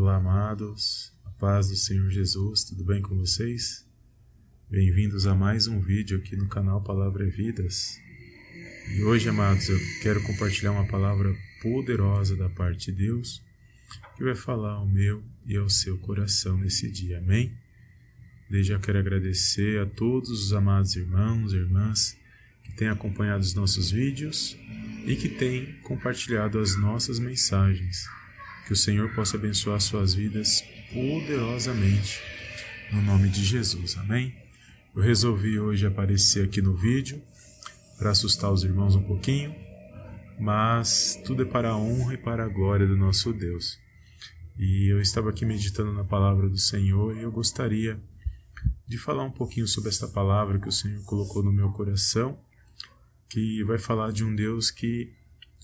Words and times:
Olá, 0.00 0.14
amados, 0.14 1.12
a 1.24 1.30
paz 1.30 1.70
do 1.70 1.76
Senhor 1.76 2.08
Jesus, 2.08 2.62
tudo 2.62 2.84
bem 2.84 3.02
com 3.02 3.16
vocês? 3.16 3.84
Bem-vindos 4.70 5.26
a 5.26 5.34
mais 5.34 5.66
um 5.66 5.80
vídeo 5.80 6.18
aqui 6.18 6.36
no 6.36 6.46
canal 6.46 6.80
Palavra 6.80 7.26
é 7.26 7.28
Vidas. 7.28 7.98
E 8.94 9.02
hoje, 9.02 9.28
amados, 9.28 9.68
eu 9.68 9.76
quero 10.00 10.22
compartilhar 10.22 10.70
uma 10.70 10.86
palavra 10.86 11.34
poderosa 11.60 12.36
da 12.36 12.48
parte 12.48 12.92
de 12.92 13.06
Deus 13.06 13.42
que 14.16 14.22
vai 14.22 14.36
falar 14.36 14.74
ao 14.74 14.86
meu 14.86 15.20
e 15.44 15.56
ao 15.56 15.68
seu 15.68 15.98
coração 15.98 16.56
nesse 16.56 16.88
dia, 16.88 17.18
amém? 17.18 17.52
Desde 18.48 18.74
já 18.74 18.78
quero 18.78 19.00
agradecer 19.00 19.80
a 19.80 19.86
todos 19.86 20.30
os 20.30 20.52
amados 20.52 20.94
irmãos 20.94 21.52
e 21.52 21.56
irmãs 21.56 22.16
que 22.62 22.72
têm 22.76 22.86
acompanhado 22.86 23.42
os 23.42 23.52
nossos 23.52 23.90
vídeos 23.90 24.56
e 25.04 25.16
que 25.16 25.28
têm 25.28 25.72
compartilhado 25.82 26.60
as 26.60 26.76
nossas 26.76 27.18
mensagens. 27.18 28.06
Que 28.68 28.74
o 28.74 28.76
Senhor 28.76 29.10
possa 29.14 29.38
abençoar 29.38 29.80
suas 29.80 30.12
vidas 30.12 30.62
poderosamente, 30.92 32.20
no 32.92 33.00
nome 33.00 33.30
de 33.30 33.42
Jesus, 33.42 33.96
amém? 33.96 34.36
Eu 34.94 35.00
resolvi 35.00 35.58
hoje 35.58 35.86
aparecer 35.86 36.44
aqui 36.44 36.60
no 36.60 36.74
vídeo 36.74 37.18
para 37.96 38.10
assustar 38.10 38.52
os 38.52 38.64
irmãos 38.64 38.94
um 38.94 39.02
pouquinho, 39.02 39.56
mas 40.38 41.18
tudo 41.24 41.44
é 41.44 41.46
para 41.46 41.70
a 41.70 41.78
honra 41.78 42.12
e 42.12 42.18
para 42.18 42.44
a 42.44 42.48
glória 42.48 42.86
do 42.86 42.94
nosso 42.94 43.32
Deus. 43.32 43.78
E 44.58 44.92
eu 44.92 45.00
estava 45.00 45.30
aqui 45.30 45.46
meditando 45.46 45.94
na 45.94 46.04
palavra 46.04 46.46
do 46.46 46.58
Senhor 46.58 47.16
e 47.16 47.22
eu 47.22 47.32
gostaria 47.32 47.98
de 48.86 48.98
falar 48.98 49.24
um 49.24 49.32
pouquinho 49.32 49.66
sobre 49.66 49.88
esta 49.88 50.06
palavra 50.06 50.58
que 50.58 50.68
o 50.68 50.72
Senhor 50.72 51.02
colocou 51.04 51.42
no 51.42 51.50
meu 51.50 51.72
coração 51.72 52.38
que 53.30 53.64
vai 53.64 53.78
falar 53.78 54.12
de 54.12 54.22
um 54.22 54.36
Deus 54.36 54.70
que 54.70 55.10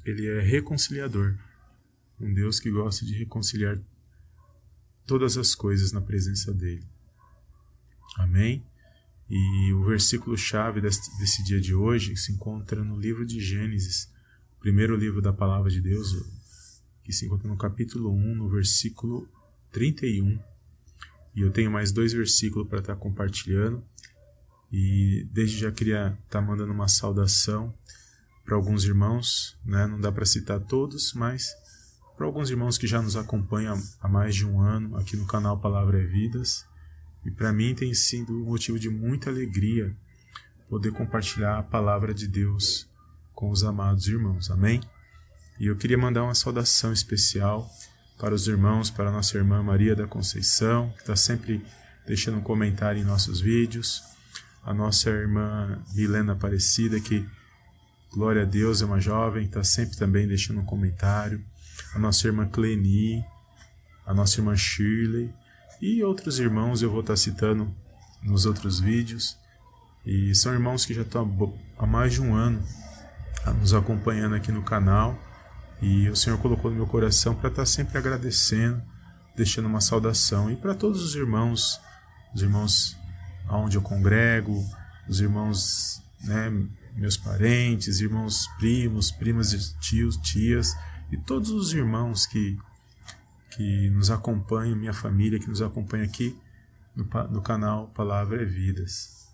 ele 0.06 0.26
é 0.26 0.40
reconciliador, 0.40 1.36
um 2.20 2.32
Deus 2.32 2.60
que 2.60 2.70
gosta 2.70 3.04
de 3.04 3.14
reconciliar 3.14 3.78
todas 5.06 5.36
as 5.36 5.54
coisas 5.54 5.92
na 5.92 6.00
presença 6.00 6.52
dele. 6.52 6.86
Amém? 8.16 8.64
E 9.28 9.72
o 9.72 9.84
versículo 9.84 10.36
chave 10.36 10.80
desse, 10.80 11.18
desse 11.18 11.42
dia 11.42 11.60
de 11.60 11.74
hoje 11.74 12.16
se 12.16 12.32
encontra 12.32 12.84
no 12.84 12.98
livro 12.98 13.26
de 13.26 13.40
Gênesis, 13.40 14.10
primeiro 14.60 14.96
livro 14.96 15.20
da 15.20 15.32
palavra 15.32 15.70
de 15.70 15.80
Deus, 15.80 16.14
que 17.02 17.12
se 17.12 17.26
encontra 17.26 17.48
no 17.48 17.56
capítulo 17.56 18.12
1, 18.12 18.34
no 18.34 18.48
versículo 18.48 19.28
31. 19.72 20.38
E 21.34 21.40
eu 21.40 21.50
tenho 21.50 21.70
mais 21.70 21.90
dois 21.90 22.12
versículos 22.12 22.68
para 22.68 22.78
estar 22.78 22.96
compartilhando. 22.96 23.82
E 24.70 25.26
desde 25.32 25.58
já 25.58 25.72
queria 25.72 26.18
estar 26.24 26.40
tá 26.40 26.42
mandando 26.42 26.72
uma 26.72 26.88
saudação 26.88 27.74
para 28.44 28.54
alguns 28.54 28.84
irmãos, 28.84 29.56
né? 29.64 29.86
não 29.86 30.00
dá 30.00 30.12
para 30.12 30.26
citar 30.26 30.60
todos, 30.60 31.14
mas 31.14 31.54
para 32.16 32.26
alguns 32.26 32.50
irmãos 32.50 32.78
que 32.78 32.86
já 32.86 33.02
nos 33.02 33.16
acompanham 33.16 33.80
há 34.00 34.08
mais 34.08 34.34
de 34.34 34.46
um 34.46 34.60
ano 34.60 34.96
aqui 34.96 35.16
no 35.16 35.26
canal 35.26 35.58
Palavra 35.58 36.00
é 36.00 36.04
Vidas. 36.04 36.64
E 37.24 37.30
para 37.30 37.52
mim 37.52 37.74
tem 37.74 37.92
sido 37.94 38.32
um 38.42 38.46
motivo 38.46 38.78
de 38.78 38.88
muita 38.88 39.30
alegria 39.30 39.94
poder 40.68 40.92
compartilhar 40.92 41.58
a 41.58 41.62
palavra 41.62 42.14
de 42.14 42.28
Deus 42.28 42.88
com 43.34 43.50
os 43.50 43.64
amados 43.64 44.06
irmãos. 44.06 44.50
Amém? 44.50 44.80
E 45.58 45.66
eu 45.66 45.76
queria 45.76 45.98
mandar 45.98 46.24
uma 46.24 46.34
saudação 46.34 46.92
especial 46.92 47.68
para 48.18 48.34
os 48.34 48.46
irmãos, 48.46 48.90
para 48.90 49.10
nossa 49.10 49.36
irmã 49.36 49.62
Maria 49.62 49.96
da 49.96 50.06
Conceição, 50.06 50.90
que 50.90 51.00
está 51.00 51.16
sempre 51.16 51.64
deixando 52.06 52.38
um 52.38 52.42
comentário 52.42 53.00
em 53.00 53.04
nossos 53.04 53.40
vídeos 53.40 54.02
a 54.64 54.72
nossa 54.72 55.10
irmã 55.10 55.82
Milena 55.94 56.32
Aparecida, 56.32 56.98
que, 56.98 57.26
glória 58.10 58.42
a 58.42 58.46
Deus, 58.46 58.80
é 58.80 58.86
uma 58.86 58.98
jovem, 58.98 59.44
está 59.44 59.62
sempre 59.62 59.96
também 59.96 60.26
deixando 60.26 60.60
um 60.60 60.64
comentário, 60.64 61.44
a 61.94 61.98
nossa 61.98 62.26
irmã 62.26 62.46
Cleni, 62.46 63.24
a 64.06 64.12
nossa 64.12 64.40
irmã 64.40 64.56
Shirley 64.56 65.32
e 65.80 66.02
outros 66.02 66.38
irmãos 66.38 66.82
eu 66.82 66.90
vou 66.90 67.00
estar 67.00 67.16
citando 67.16 67.74
nos 68.22 68.46
outros 68.46 68.80
vídeos. 68.80 69.36
E 70.04 70.34
são 70.34 70.52
irmãos 70.52 70.84
que 70.84 70.94
já 70.94 71.02
estão 71.02 71.58
há 71.78 71.86
mais 71.86 72.12
de 72.12 72.20
um 72.22 72.34
ano 72.34 72.62
nos 73.60 73.74
acompanhando 73.74 74.34
aqui 74.34 74.52
no 74.52 74.62
canal. 74.62 75.18
E 75.82 76.08
o 76.08 76.16
Senhor 76.16 76.38
colocou 76.38 76.70
no 76.70 76.76
meu 76.76 76.86
coração 76.86 77.34
para 77.34 77.50
estar 77.50 77.66
sempre 77.66 77.98
agradecendo, 77.98 78.82
deixando 79.36 79.66
uma 79.66 79.80
saudação. 79.80 80.50
E 80.50 80.56
para 80.56 80.74
todos 80.74 81.02
os 81.02 81.14
irmãos, 81.14 81.80
os 82.34 82.42
irmãos 82.42 82.96
aonde 83.46 83.76
eu 83.76 83.82
congrego, 83.82 84.64
os 85.08 85.20
irmãos, 85.20 86.02
né, 86.22 86.50
meus 86.94 87.16
parentes, 87.16 88.00
irmãos 88.00 88.46
primos, 88.58 89.10
primas, 89.10 89.74
tios, 89.80 90.16
tias 90.18 90.74
e 91.10 91.16
todos 91.18 91.50
os 91.50 91.72
irmãos 91.72 92.26
que 92.26 92.58
que 93.54 93.88
nos 93.90 94.10
acompanham, 94.10 94.76
minha 94.76 94.92
família 94.92 95.38
que 95.38 95.48
nos 95.48 95.62
acompanha 95.62 96.04
aqui 96.04 96.36
no, 96.94 97.04
no 97.30 97.40
canal 97.40 97.88
Palavra 97.88 98.42
é 98.42 98.44
Vidas. 98.44 99.28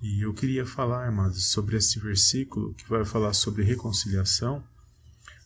E 0.00 0.24
eu 0.24 0.32
queria 0.32 0.64
falar, 0.64 1.08
amados, 1.08 1.50
sobre 1.50 1.76
esse 1.76 1.98
versículo 1.98 2.72
que 2.74 2.88
vai 2.88 3.04
falar 3.04 3.32
sobre 3.32 3.64
reconciliação, 3.64 4.62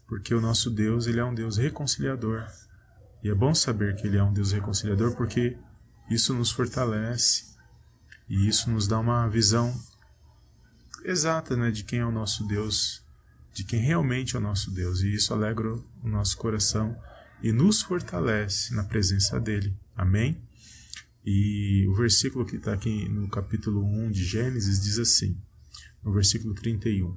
porque 0.06 0.34
o 0.34 0.42
nosso 0.42 0.70
Deus, 0.70 1.06
ele 1.06 1.20
é 1.20 1.24
um 1.24 1.34
Deus 1.34 1.56
reconciliador. 1.56 2.44
E 3.22 3.30
é 3.30 3.34
bom 3.34 3.54
saber 3.54 3.96
que 3.96 4.06
ele 4.06 4.18
é 4.18 4.22
um 4.22 4.32
Deus 4.32 4.52
reconciliador 4.52 5.16
porque 5.16 5.56
isso 6.10 6.34
nos 6.34 6.50
fortalece, 6.50 7.56
e 8.28 8.46
isso 8.46 8.70
nos 8.70 8.86
dá 8.86 8.98
uma 8.98 9.26
visão 9.28 9.74
exata 11.02 11.56
né, 11.56 11.70
de 11.70 11.82
quem 11.82 12.00
é 12.00 12.06
o 12.06 12.12
nosso 12.12 12.46
Deus, 12.46 13.01
de 13.52 13.64
quem 13.64 13.80
realmente 13.80 14.36
é 14.36 14.38
o 14.38 14.42
nosso 14.42 14.70
Deus. 14.70 15.00
E 15.00 15.14
isso 15.14 15.32
alegra 15.32 15.72
o 15.72 16.08
nosso 16.08 16.36
coração 16.36 16.96
e 17.42 17.52
nos 17.52 17.82
fortalece 17.82 18.74
na 18.74 18.84
presença 18.84 19.38
dele. 19.40 19.76
Amém? 19.96 20.40
E 21.24 21.86
o 21.88 21.94
versículo 21.94 22.44
que 22.44 22.56
está 22.56 22.72
aqui 22.72 23.08
no 23.08 23.28
capítulo 23.28 23.84
1 23.84 24.10
de 24.10 24.24
Gênesis 24.24 24.80
diz 24.80 24.98
assim, 24.98 25.40
no 26.02 26.12
versículo 26.12 26.54
31. 26.54 27.16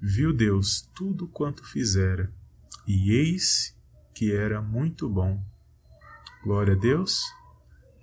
Viu 0.00 0.32
Deus 0.32 0.88
tudo 0.94 1.26
quanto 1.26 1.64
fizera, 1.64 2.32
e 2.86 3.12
eis 3.12 3.76
que 4.14 4.32
era 4.32 4.60
muito 4.60 5.08
bom. 5.08 5.44
Glória 6.42 6.74
a 6.74 6.76
Deus. 6.76 7.22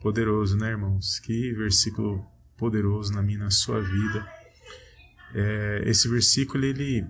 Poderoso, 0.02 0.56
né, 0.56 0.70
irmãos? 0.70 1.20
Que 1.20 1.52
versículo 1.54 2.26
poderoso 2.58 3.12
na 3.14 3.22
minha 3.22 3.40
na 3.40 3.52
sua 3.52 3.82
vida. 3.82 4.26
É, 5.34 5.84
esse 5.86 6.08
versículo 6.08 6.64
ele, 6.64 7.06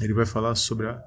ele 0.00 0.14
vai 0.14 0.26
falar 0.26 0.54
sobre 0.54 0.86
a, 0.86 1.02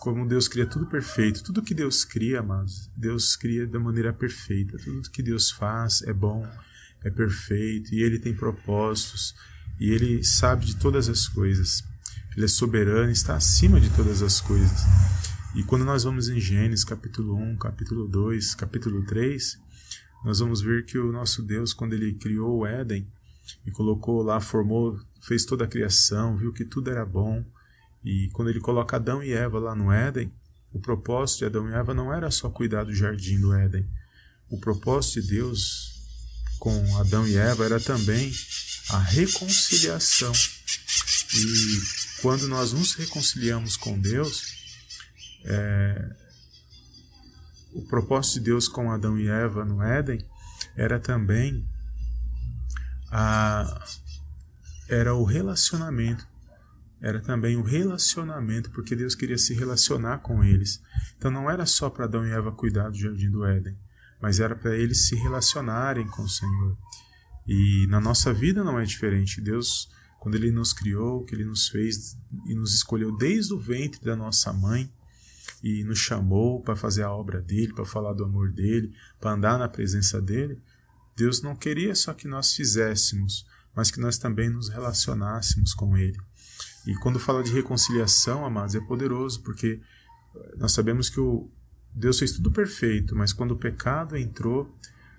como 0.00 0.28
Deus 0.28 0.48
cria 0.48 0.66
tudo 0.66 0.86
perfeito. 0.86 1.42
Tudo 1.42 1.62
que 1.62 1.74
Deus 1.74 2.04
cria, 2.04 2.40
amados, 2.40 2.90
Deus 2.96 3.36
cria 3.36 3.66
da 3.66 3.80
maneira 3.80 4.12
perfeita. 4.12 4.76
Tudo 4.78 5.10
que 5.10 5.22
Deus 5.22 5.50
faz 5.50 6.02
é 6.02 6.12
bom, 6.12 6.46
é 7.02 7.10
perfeito, 7.10 7.94
e 7.94 8.02
Ele 8.02 8.18
tem 8.18 8.34
propósitos, 8.34 9.34
e 9.80 9.90
Ele 9.90 10.22
sabe 10.22 10.66
de 10.66 10.76
todas 10.76 11.08
as 11.08 11.26
coisas. 11.26 11.82
Ele 12.36 12.44
é 12.44 12.48
soberano, 12.48 13.10
está 13.10 13.36
acima 13.36 13.80
de 13.80 13.88
todas 13.90 14.22
as 14.22 14.40
coisas. 14.40 14.82
E 15.54 15.62
quando 15.62 15.84
nós 15.84 16.02
vamos 16.02 16.28
em 16.28 16.40
Gênesis 16.40 16.84
capítulo 16.84 17.36
1, 17.36 17.56
capítulo 17.58 18.08
2, 18.08 18.56
capítulo 18.56 19.06
3, 19.06 19.56
nós 20.24 20.40
vamos 20.40 20.60
ver 20.60 20.84
que 20.84 20.98
o 20.98 21.12
nosso 21.12 21.42
Deus, 21.42 21.72
quando 21.72 21.92
ele 21.92 22.14
criou 22.14 22.58
o 22.58 22.66
Éden 22.66 23.06
e 23.64 23.70
colocou 23.70 24.22
lá, 24.22 24.40
formou, 24.40 24.98
fez 25.20 25.44
toda 25.44 25.64
a 25.64 25.68
criação, 25.68 26.36
viu 26.36 26.52
que 26.52 26.64
tudo 26.64 26.90
era 26.90 27.06
bom, 27.06 27.44
e 28.04 28.28
quando 28.32 28.50
ele 28.50 28.60
coloca 28.60 28.96
Adão 28.96 29.22
e 29.22 29.32
Eva 29.32 29.58
lá 29.58 29.74
no 29.74 29.90
Éden, 29.90 30.30
o 30.72 30.78
propósito 30.78 31.38
de 31.38 31.44
Adão 31.46 31.70
e 31.70 31.72
Eva 31.72 31.94
não 31.94 32.12
era 32.12 32.30
só 32.30 32.50
cuidar 32.50 32.84
do 32.84 32.94
jardim 32.94 33.40
do 33.40 33.54
Éden. 33.54 33.88
O 34.50 34.58
propósito 34.58 35.22
de 35.22 35.28
Deus 35.28 35.94
com 36.58 36.96
Adão 36.98 37.26
e 37.26 37.36
Eva 37.36 37.64
era 37.64 37.80
também 37.80 38.32
a 38.90 38.98
reconciliação. 38.98 40.32
E 41.34 42.20
quando 42.20 42.46
nós 42.46 42.72
nos 42.72 42.94
reconciliamos 42.94 43.76
com 43.76 43.98
Deus, 43.98 44.42
é, 45.44 46.16
o 47.72 47.82
propósito 47.82 48.34
de 48.34 48.46
Deus 48.46 48.68
com 48.68 48.90
Adão 48.92 49.18
e 49.18 49.28
Eva 49.28 49.64
no 49.64 49.82
Éden 49.82 50.24
era 50.76 51.00
também 51.00 51.66
a 53.10 53.84
era 54.88 55.14
o 55.14 55.24
relacionamento. 55.24 56.33
Era 57.04 57.20
também 57.20 57.54
o 57.54 57.62
relacionamento, 57.62 58.70
porque 58.70 58.96
Deus 58.96 59.14
queria 59.14 59.36
se 59.36 59.52
relacionar 59.52 60.20
com 60.20 60.42
eles. 60.42 60.80
Então 61.18 61.30
não 61.30 61.50
era 61.50 61.66
só 61.66 61.90
para 61.90 62.06
Adão 62.06 62.26
e 62.26 62.30
Eva 62.30 62.50
cuidar 62.50 62.88
do 62.88 62.96
jardim 62.96 63.30
do 63.30 63.44
Éden, 63.44 63.76
mas 64.22 64.40
era 64.40 64.56
para 64.56 64.74
eles 64.74 65.06
se 65.06 65.14
relacionarem 65.14 66.06
com 66.06 66.22
o 66.22 66.28
Senhor. 66.30 66.78
E 67.46 67.86
na 67.90 68.00
nossa 68.00 68.32
vida 68.32 68.64
não 68.64 68.80
é 68.80 68.86
diferente. 68.86 69.42
Deus, 69.42 69.90
quando 70.18 70.36
Ele 70.36 70.50
nos 70.50 70.72
criou, 70.72 71.26
que 71.26 71.34
Ele 71.34 71.44
nos 71.44 71.68
fez 71.68 72.16
e 72.46 72.54
nos 72.54 72.74
escolheu 72.74 73.14
desde 73.14 73.52
o 73.52 73.60
ventre 73.60 74.02
da 74.02 74.16
nossa 74.16 74.50
mãe, 74.50 74.90
e 75.62 75.84
nos 75.84 75.98
chamou 75.98 76.62
para 76.62 76.74
fazer 76.74 77.02
a 77.02 77.12
obra 77.12 77.42
dele, 77.42 77.74
para 77.74 77.84
falar 77.84 78.14
do 78.14 78.24
amor 78.24 78.50
dele, 78.50 78.94
para 79.20 79.32
andar 79.32 79.58
na 79.58 79.68
presença 79.68 80.22
dele, 80.22 80.58
Deus 81.14 81.42
não 81.42 81.54
queria 81.54 81.94
só 81.94 82.14
que 82.14 82.26
nós 82.26 82.54
fizéssemos, 82.54 83.46
mas 83.76 83.90
que 83.90 84.00
nós 84.00 84.16
também 84.16 84.48
nos 84.48 84.70
relacionássemos 84.70 85.74
com 85.74 85.98
ele. 85.98 86.18
E 86.86 86.94
quando 86.96 87.18
fala 87.18 87.42
de 87.42 87.52
reconciliação, 87.52 88.44
amados, 88.44 88.74
é 88.74 88.80
poderoso, 88.80 89.40
porque 89.42 89.80
nós 90.56 90.72
sabemos 90.72 91.08
que 91.08 91.20
o, 91.20 91.48
Deus 91.94 92.18
fez 92.18 92.32
tudo 92.32 92.50
perfeito, 92.50 93.14
mas 93.14 93.32
quando 93.32 93.52
o 93.52 93.56
pecado 93.56 94.16
entrou, 94.16 94.74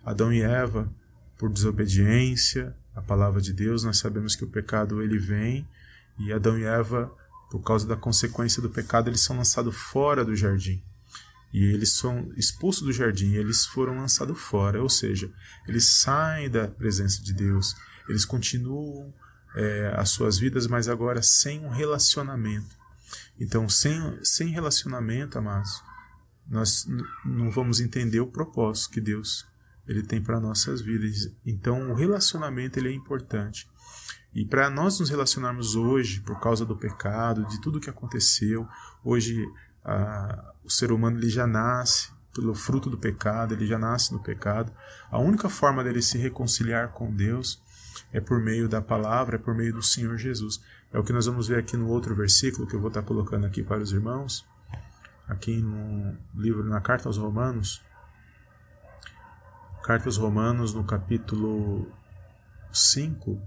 Adão 0.05 0.31
e 0.31 0.41
Eva, 0.41 0.91
por 1.37 1.49
desobediência 1.49 2.75
à 2.93 3.01
palavra 3.01 3.41
de 3.41 3.53
Deus, 3.53 3.83
nós 3.83 3.97
sabemos 3.97 4.35
que 4.35 4.43
o 4.43 4.49
pecado 4.49 5.01
ele 5.01 5.17
vem 5.17 5.67
e 6.19 6.31
Adão 6.31 6.57
e 6.57 6.63
Eva, 6.63 7.11
por 7.49 7.61
causa 7.61 7.87
da 7.87 7.95
consequência 7.95 8.61
do 8.61 8.69
pecado, 8.69 9.09
eles 9.09 9.21
são 9.21 9.37
lançados 9.37 9.75
fora 9.75 10.23
do 10.25 10.35
jardim. 10.35 10.81
E 11.53 11.63
eles 11.63 11.93
são 11.93 12.31
expulsos 12.35 12.83
do 12.83 12.91
jardim, 12.91 13.33
eles 13.33 13.65
foram 13.65 13.97
lançados 13.97 14.37
fora, 14.37 14.81
ou 14.81 14.89
seja, 14.89 15.31
eles 15.67 16.01
saem 16.01 16.49
da 16.49 16.67
presença 16.67 17.23
de 17.23 17.33
Deus, 17.33 17.75
eles 18.09 18.25
continuam 18.25 19.13
é, 19.55 19.93
as 19.95 20.09
suas 20.09 20.37
vidas, 20.37 20.67
mas 20.67 20.87
agora 20.87 21.21
sem 21.21 21.61
um 21.61 21.69
relacionamento. 21.69 22.75
Então, 23.39 23.67
sem, 23.67 23.99
sem 24.23 24.49
relacionamento, 24.49 25.37
amados, 25.37 25.81
nós 26.47 26.87
não 27.25 27.49
vamos 27.49 27.79
entender 27.79 28.19
o 28.19 28.27
propósito 28.27 28.91
que 28.91 29.01
Deus 29.01 29.45
ele 29.87 30.03
tem 30.03 30.21
para 30.21 30.39
nossas 30.39 30.81
vidas. 30.81 31.31
Então, 31.45 31.91
o 31.91 31.93
relacionamento 31.93 32.79
ele 32.79 32.89
é 32.89 32.93
importante. 32.93 33.67
E 34.33 34.43
para 34.43 34.69
nós 34.69 34.99
nos 34.99 35.09
relacionarmos 35.09 35.75
hoje, 35.75 36.19
por 36.21 36.39
causa 36.39 36.65
do 36.65 36.75
pecado, 36.75 37.45
de 37.45 37.61
tudo 37.61 37.79
que 37.79 37.89
aconteceu, 37.89 38.67
hoje 39.03 39.45
a, 39.83 40.53
o 40.63 40.69
ser 40.69 40.91
humano 40.91 41.17
ele 41.17 41.29
já 41.29 41.47
nasce 41.47 42.09
pelo 42.33 42.53
fruto 42.53 42.89
do 42.89 42.97
pecado, 42.97 43.53
ele 43.53 43.65
já 43.65 43.79
nasce 43.79 44.11
no 44.11 44.19
pecado. 44.19 44.71
A 45.09 45.17
única 45.19 45.47
forma 45.47 45.83
dele 45.83 46.01
se 46.01 46.17
reconciliar 46.17 46.89
com 46.89 47.13
Deus 47.13 47.61
é 48.11 48.19
por 48.19 48.39
meio 48.39 48.69
da 48.69 48.81
palavra, 48.81 49.35
é 49.35 49.39
por 49.39 49.53
meio 49.53 49.73
do 49.73 49.81
Senhor 49.81 50.17
Jesus. 50.17 50.61
É 50.91 50.99
o 50.99 51.03
que 51.03 51.11
nós 51.11 51.25
vamos 51.25 51.47
ver 51.47 51.59
aqui 51.59 51.75
no 51.75 51.87
outro 51.89 52.15
versículo 52.15 52.67
que 52.67 52.75
eu 52.75 52.79
vou 52.79 52.87
estar 52.87 53.03
colocando 53.03 53.45
aqui 53.45 53.61
para 53.61 53.81
os 53.81 53.91
irmãos, 53.91 54.45
aqui 55.27 55.61
no 55.61 56.17
livro, 56.33 56.63
na 56.63 56.79
carta 56.79 57.09
aos 57.09 57.17
Romanos. 57.17 57.83
Carta 59.83 60.07
aos 60.07 60.17
Romanos, 60.17 60.73
no 60.73 60.83
capítulo 60.83 61.91
5. 62.71 63.41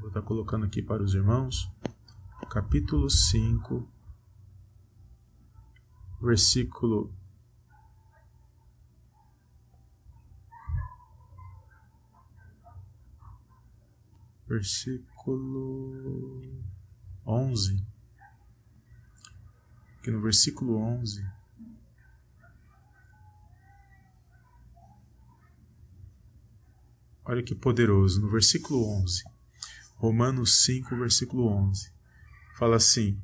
Vou 0.00 0.08
estar 0.08 0.22
colocando 0.22 0.66
aqui 0.66 0.82
para 0.82 1.02
os 1.02 1.14
irmãos. 1.14 1.70
Capítulo 2.50 3.08
5, 3.08 3.88
versículo 6.20 7.10
versículo 14.54 16.40
11. 17.26 17.84
Aqui 19.98 20.10
no 20.12 20.20
versículo 20.20 20.76
11. 20.76 21.26
Olha 27.24 27.42
que 27.42 27.54
poderoso, 27.54 28.20
no 28.20 28.30
versículo 28.30 28.86
11. 29.02 29.24
Romanos 29.96 30.62
5, 30.62 30.96
versículo 30.96 31.48
11. 31.48 31.90
Fala 32.56 32.76
assim: 32.76 33.20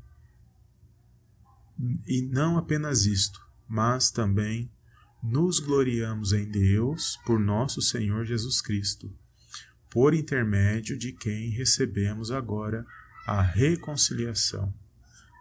E 2.09 2.23
não 2.23 2.59
apenas 2.59 3.06
isto, 3.06 3.41
mas 3.69 4.11
também 4.11 4.69
nos 5.23 5.61
gloriamos 5.61 6.32
em 6.32 6.50
Deus 6.50 7.19
por 7.25 7.38
nosso 7.38 7.81
Senhor 7.81 8.25
Jesus 8.25 8.61
Cristo 8.61 9.19
por 9.90 10.14
intermédio 10.14 10.96
de 10.96 11.12
quem 11.12 11.50
recebemos 11.50 12.31
agora 12.31 12.87
a 13.26 13.42
reconciliação. 13.42 14.72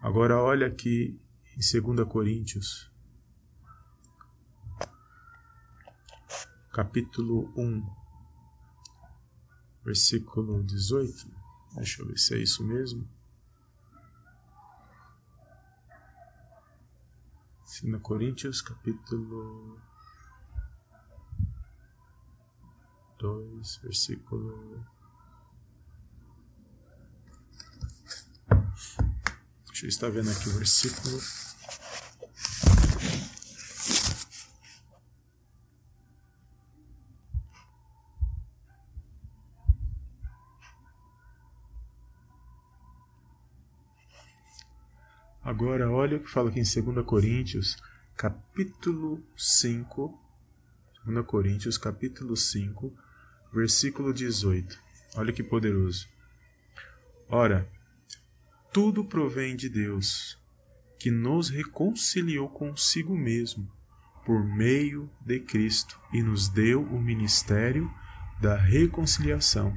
Agora 0.01 0.38
olha 0.42 0.68
aqui 0.68 1.19
em 1.56 1.81
2 1.81 2.07
Coríntios, 2.07 2.92
capítulo 6.74 7.54
1, 7.56 7.86
versículo 9.86 10.63
18. 10.63 11.30
Deixa 11.75 12.02
eu 12.02 12.07
ver 12.07 12.18
se 12.18 12.34
é 12.34 12.38
isso 12.40 12.63
mesmo. 12.63 13.07
2 17.84 18.02
Coríntios, 18.02 18.62
capítulo 18.62 19.80
2, 23.19 23.81
versículo. 23.83 24.86
Deixa 29.68 29.86
eu 29.86 29.89
estar 29.89 30.10
vendo 30.10 30.31
aqui 30.31 30.48
o 30.50 30.54
versículo. 30.54 31.19
Agora, 45.44 45.92
olha 45.92 46.18
o 46.18 46.19
que 46.21 46.30
fala 46.30 46.50
aqui 46.50 46.60
em 46.60 46.94
2 46.94 47.06
Coríntios, 47.06 47.75
capítulo 48.16 49.21
5. 49.36 50.18
2 51.06 51.25
Coríntios, 51.25 51.77
capítulo 51.77 52.38
5, 52.38 52.94
versículo 53.51 54.13
18. 54.13 54.78
Olha 55.16 55.34
que 55.34 55.44
poderoso. 55.44 56.07
Ora, 57.28 57.68
tudo 58.72 59.04
provém 59.04 59.56
de 59.56 59.69
Deus, 59.69 60.38
que 61.00 61.10
nos 61.10 61.50
reconciliou 61.50 62.50
consigo 62.50 63.18
mesmo 63.18 63.69
por 64.25 64.44
meio 64.44 65.10
de 65.22 65.40
Cristo 65.40 66.00
e 66.13 66.22
nos 66.22 66.50
deu 66.50 66.84
o 66.84 67.01
ministério 67.01 67.92
da 68.40 68.56
reconciliação, 68.56 69.75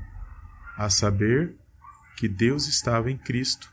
a 0.76 0.90
saber 0.90 1.54
que 2.16 2.28
Deus 2.28 2.66
estava 2.66 3.10
em 3.10 3.16
Cristo, 3.16 3.72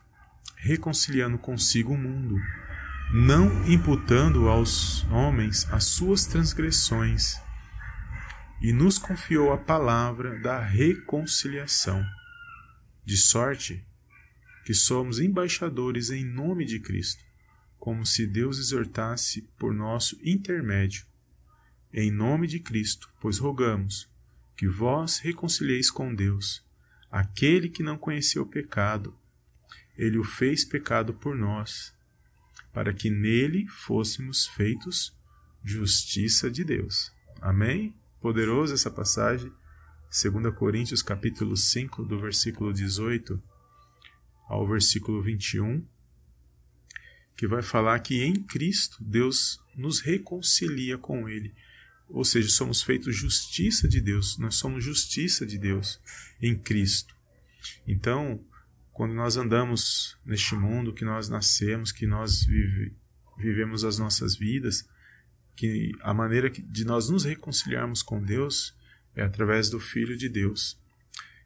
reconciliando 0.55 1.37
consigo 1.37 1.93
o 1.93 1.97
mundo, 1.97 2.35
não 3.13 3.65
imputando 3.69 4.47
aos 4.47 5.03
homens 5.11 5.67
as 5.71 5.85
suas 5.85 6.25
transgressões 6.25 7.39
e 8.61 8.73
nos 8.73 8.97
confiou 8.97 9.53
a 9.53 9.57
palavra 9.57 10.37
da 10.39 10.59
reconciliação, 10.59 12.03
de 13.05 13.17
sorte 13.17 13.85
que 14.65 14.73
somos 14.73 15.19
embaixadores 15.19 16.09
em 16.09 16.23
nome 16.23 16.65
de 16.65 16.79
Cristo, 16.79 17.23
como 17.77 18.05
se 18.05 18.27
Deus 18.27 18.59
exortasse 18.59 19.41
por 19.57 19.73
nosso 19.73 20.19
intermédio. 20.23 21.05
Em 21.93 22.11
nome 22.11 22.47
de 22.47 22.59
Cristo, 22.59 23.09
pois 23.19 23.37
rogamos 23.37 24.09
que 24.55 24.67
vós 24.67 25.19
reconcilieis 25.19 25.89
com 25.89 26.13
Deus 26.13 26.63
aquele 27.09 27.69
que 27.69 27.81
não 27.81 27.97
conheceu 27.97 28.43
o 28.43 28.49
pecado, 28.49 29.17
ele 29.97 30.17
o 30.17 30.23
fez 30.23 30.63
pecado 30.63 31.13
por 31.13 31.35
nós, 31.35 31.93
para 32.71 32.93
que 32.93 33.09
nele 33.09 33.67
fôssemos 33.67 34.47
feitos 34.47 35.17
justiça 35.63 36.49
de 36.49 36.63
Deus. 36.63 37.11
Amém? 37.41 37.98
Poderoso 38.21 38.73
essa 38.73 38.91
passagem, 38.91 39.49
2 40.09 40.53
Coríntios 40.53 41.01
capítulo 41.01 41.55
5, 41.55 42.03
do 42.03 42.19
versículo 42.19 42.73
18 42.73 43.41
ao 44.49 44.67
versículo 44.67 45.21
21, 45.21 45.85
que 47.37 47.47
vai 47.47 47.61
falar 47.61 47.97
que 47.99 48.21
em 48.21 48.43
Cristo 48.43 48.97
Deus 49.01 49.61
nos 49.73 50.01
reconcilia 50.01 50.97
com 50.97 51.29
Ele. 51.29 51.53
Ou 52.09 52.25
seja, 52.25 52.49
somos 52.49 52.81
feitos 52.81 53.15
justiça 53.15 53.87
de 53.87 54.01
Deus, 54.01 54.37
nós 54.37 54.55
somos 54.55 54.83
justiça 54.83 55.45
de 55.45 55.57
Deus 55.57 56.01
em 56.41 56.57
Cristo. 56.57 57.15
Então, 57.87 58.43
quando 58.91 59.13
nós 59.13 59.37
andamos 59.37 60.17
neste 60.25 60.55
mundo, 60.55 60.91
que 60.91 61.05
nós 61.05 61.29
nascemos, 61.29 61.93
que 61.93 62.05
nós 62.05 62.43
vive, 62.43 62.93
vivemos 63.37 63.85
as 63.85 63.97
nossas 63.97 64.35
vidas, 64.35 64.88
que 65.59 65.91
a 65.99 66.13
maneira 66.13 66.49
de 66.49 66.85
nós 66.85 67.09
nos 67.09 67.25
reconciliarmos 67.25 68.01
com 68.01 68.23
Deus 68.23 68.73
é 69.13 69.23
através 69.23 69.69
do 69.69 69.77
Filho 69.77 70.15
de 70.15 70.29
Deus. 70.29 70.79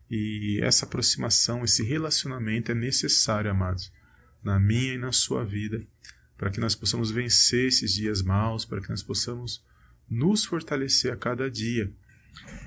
E 0.08 0.60
essa 0.62 0.86
aproximação, 0.86 1.64
esse 1.64 1.82
relacionamento 1.82 2.72
é 2.72 2.76
necessário, 2.76 3.50
amados, 3.50 3.92
na 4.44 4.60
minha 4.60 4.94
e 4.94 4.98
na 5.00 5.12
sua 5.12 5.44
vida, 5.44 5.84
para 6.38 6.52
que 6.52 6.60
nós 6.60 6.76
possamos 6.76 7.10
vencer 7.10 7.70
esses 7.70 7.92
dias 7.92 8.22
maus, 8.22 8.66
para 8.66 8.82
que 8.82 8.90
nós 8.92 9.02
possamos 9.02 9.66
nos 10.08 10.46
fortalecer 10.46 11.12
a 11.12 11.18
cada 11.18 11.50
dia. 11.50 11.92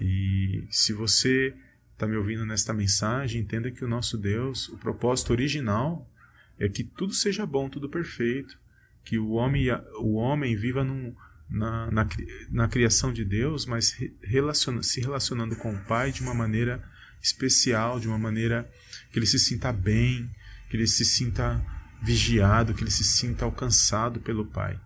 E 0.00 0.66
se 0.68 0.92
você 0.92 1.54
está 1.92 2.08
me 2.08 2.16
ouvindo 2.16 2.44
nesta 2.44 2.74
mensagem, 2.74 3.40
entenda 3.40 3.70
que 3.70 3.84
o 3.84 3.88
nosso 3.88 4.18
Deus, 4.18 4.68
o 4.68 4.78
propósito 4.78 5.30
original 5.30 6.10
é 6.58 6.68
que 6.68 6.82
tudo 6.82 7.12
seja 7.12 7.46
bom, 7.46 7.70
tudo 7.70 7.88
perfeito, 7.88 8.58
que 9.04 9.16
o 9.16 9.30
homem, 9.30 9.68
o 10.00 10.14
homem 10.14 10.56
viva 10.56 10.82
num, 10.82 11.14
na, 11.48 11.90
na, 11.90 12.08
na 12.50 12.68
criação 12.68 13.12
de 13.12 13.24
Deus, 13.24 13.66
mas 13.66 13.96
relaciona, 14.22 14.82
se 14.82 15.00
relacionando 15.00 15.56
com 15.56 15.74
o 15.74 15.84
Pai 15.84 16.12
de 16.12 16.22
uma 16.22 16.34
maneira 16.34 16.82
especial, 17.22 17.98
de 17.98 18.08
uma 18.08 18.18
maneira 18.18 18.70
que 19.10 19.18
ele 19.18 19.26
se 19.26 19.38
sinta 19.38 19.72
bem, 19.72 20.30
que 20.68 20.76
ele 20.76 20.86
se 20.86 21.04
sinta 21.04 21.64
vigiado, 22.02 22.74
que 22.74 22.82
ele 22.82 22.90
se 22.90 23.04
sinta 23.04 23.44
alcançado 23.44 24.20
pelo 24.20 24.44
Pai, 24.44 24.78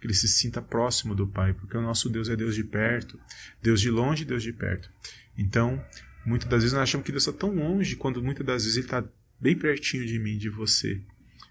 que 0.00 0.06
ele 0.06 0.14
se 0.14 0.28
sinta 0.28 0.60
próximo 0.60 1.14
do 1.14 1.26
Pai, 1.26 1.52
porque 1.52 1.76
o 1.76 1.82
nosso 1.82 2.08
Deus 2.08 2.28
é 2.28 2.36
Deus 2.36 2.54
de 2.54 2.64
perto, 2.64 3.18
Deus 3.62 3.80
de 3.80 3.90
longe, 3.90 4.24
Deus 4.24 4.42
de 4.42 4.52
perto. 4.52 4.90
Então, 5.36 5.82
muitas 6.24 6.48
das 6.48 6.62
vezes 6.62 6.72
nós 6.72 6.82
achamos 6.82 7.04
que 7.04 7.12
Deus 7.12 7.26
está 7.26 7.38
tão 7.38 7.54
longe, 7.54 7.96
quando 7.96 8.22
muitas 8.22 8.44
das 8.44 8.64
vezes 8.64 8.76
Ele 8.76 8.86
está 8.86 9.04
bem 9.40 9.56
pertinho 9.56 10.06
de 10.06 10.18
mim, 10.18 10.36
de 10.36 10.48
você. 10.48 11.00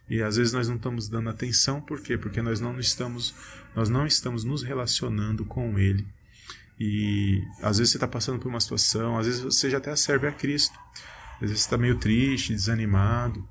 E 0.09 0.23
às 0.23 0.37
vezes 0.37 0.51
nós 0.51 0.67
não 0.67 0.75
estamos 0.75 1.07
dando 1.07 1.29
atenção, 1.29 1.79
por 1.79 2.01
quê? 2.01 2.17
Porque 2.17 2.41
nós 2.41 2.59
não 2.59 2.79
estamos, 2.79 3.35
nós 3.75 3.89
não 3.89 4.07
estamos 4.07 4.43
nos 4.43 4.63
relacionando 4.63 5.45
com 5.45 5.77
Ele. 5.77 6.07
E 6.79 7.43
às 7.61 7.77
vezes 7.77 7.91
você 7.91 7.97
está 7.97 8.07
passando 8.07 8.39
por 8.39 8.47
uma 8.47 8.59
situação, 8.59 9.17
às 9.17 9.27
vezes 9.27 9.41
você 9.41 9.69
já 9.69 9.77
até 9.77 9.95
serve 9.95 10.27
a 10.27 10.31
Cristo. 10.31 10.77
Às 11.35 11.41
vezes 11.41 11.59
você 11.59 11.67
está 11.67 11.77
meio 11.77 11.97
triste, 11.97 12.53
desanimado. 12.53 13.47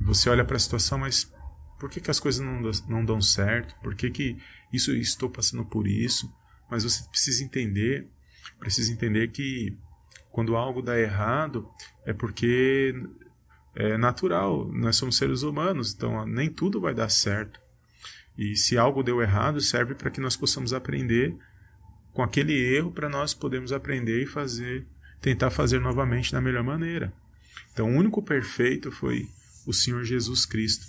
Você 0.00 0.28
olha 0.28 0.44
para 0.44 0.56
a 0.56 0.60
situação, 0.60 0.98
mas 0.98 1.32
por 1.78 1.88
que, 1.88 2.00
que 2.00 2.10
as 2.10 2.20
coisas 2.20 2.44
não, 2.44 2.60
não 2.88 3.04
dão 3.04 3.22
certo? 3.22 3.74
Por 3.82 3.94
que, 3.94 4.10
que 4.10 4.36
isso 4.72 4.94
estou 4.94 5.30
passando 5.30 5.64
por 5.64 5.86
isso? 5.86 6.32
Mas 6.70 6.84
você 6.84 7.02
precisa 7.08 7.44
entender, 7.44 8.08
precisa 8.58 8.92
entender 8.92 9.28
que 9.28 9.76
quando 10.30 10.56
algo 10.56 10.82
dá 10.82 10.98
errado 10.98 11.68
é 12.04 12.12
porque 12.12 12.94
é 13.76 13.98
natural, 13.98 14.66
nós 14.72 14.96
somos 14.96 15.18
seres 15.18 15.42
humanos, 15.42 15.92
então 15.94 16.26
nem 16.26 16.50
tudo 16.50 16.80
vai 16.80 16.94
dar 16.94 17.10
certo. 17.10 17.60
E 18.36 18.56
se 18.56 18.78
algo 18.78 19.02
deu 19.02 19.20
errado, 19.20 19.60
serve 19.60 19.94
para 19.94 20.10
que 20.10 20.20
nós 20.20 20.34
possamos 20.34 20.72
aprender 20.72 21.36
com 22.12 22.22
aquele 22.22 22.54
erro 22.54 22.90
para 22.90 23.10
nós 23.10 23.34
podermos 23.34 23.72
aprender 23.72 24.22
e 24.22 24.26
fazer, 24.26 24.86
tentar 25.20 25.50
fazer 25.50 25.78
novamente 25.78 26.32
da 26.32 26.40
melhor 26.40 26.64
maneira. 26.64 27.12
Então, 27.72 27.90
o 27.90 27.94
único 27.94 28.22
perfeito 28.22 28.90
foi 28.90 29.28
o 29.66 29.72
Senhor 29.72 30.02
Jesus 30.04 30.46
Cristo 30.46 30.86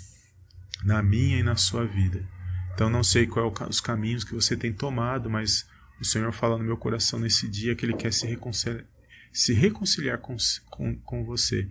na 0.84 1.03
minha 1.03 1.39
e 1.39 1.44
na 1.44 1.58
sua 1.58 1.86
vida. 1.86 2.25
Então, 2.74 2.89
não 2.89 3.03
sei 3.03 3.27
quais 3.27 3.53
é 3.60 3.65
os 3.67 3.82
caminhos 3.82 4.24
que 4.24 4.34
você 4.34 4.56
tem 4.56 4.72
tomado, 4.72 5.29
mas 5.29 5.67
o 6.00 6.06
Senhor 6.06 6.32
fala 6.32 6.58
no 6.58 6.63
meu 6.63 6.77
coração 6.77 7.20
nesse 7.20 7.50
dia 7.50 7.75
que 7.75 7.86
Ele 7.86 7.96
quer 7.96 8.13
se 8.13 8.25
reconciliar, 8.25 8.86
se 9.34 9.53
reconciliar 9.53 10.20
com, 10.20 10.38
com, 10.70 10.96
com 10.96 11.25
você. 11.25 11.70